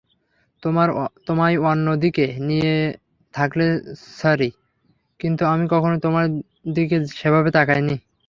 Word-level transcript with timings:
তোমায় 1.27 1.57
অন্য 1.71 1.87
দিকে 2.03 2.25
নিয়ে 2.47 2.73
থাকলে 3.33 3.65
স্যরি, 4.11 4.49
কিন্তু 5.19 5.43
আমি 5.53 5.65
কখনো 5.73 5.95
তোমার 6.05 6.25
দিকে 6.75 6.97
সেভাবে 7.19 7.49
তাকাইনি। 7.57 7.95